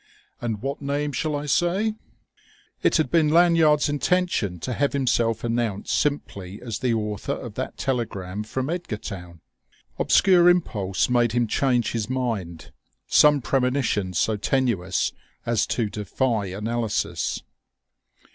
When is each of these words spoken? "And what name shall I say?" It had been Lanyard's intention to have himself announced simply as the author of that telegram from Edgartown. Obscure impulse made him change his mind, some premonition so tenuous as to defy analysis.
"And 0.41 0.63
what 0.63 0.81
name 0.81 1.11
shall 1.11 1.35
I 1.35 1.45
say?" 1.45 1.93
It 2.81 2.97
had 2.97 3.11
been 3.11 3.29
Lanyard's 3.29 3.87
intention 3.87 4.59
to 4.61 4.73
have 4.73 4.93
himself 4.93 5.43
announced 5.43 5.93
simply 5.93 6.59
as 6.59 6.79
the 6.79 6.91
author 6.91 7.33
of 7.33 7.53
that 7.53 7.77
telegram 7.77 8.41
from 8.41 8.71
Edgartown. 8.71 9.41
Obscure 9.99 10.49
impulse 10.49 11.07
made 11.07 11.33
him 11.33 11.45
change 11.45 11.91
his 11.91 12.09
mind, 12.09 12.71
some 13.05 13.41
premonition 13.41 14.15
so 14.15 14.37
tenuous 14.37 15.13
as 15.45 15.67
to 15.67 15.87
defy 15.87 16.47
analysis. 16.47 17.43